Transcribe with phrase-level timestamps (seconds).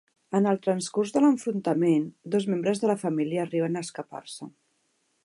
[0.37, 4.49] En el transcurs de l'enfrontament, dos membres de la família arriben a escapar-se.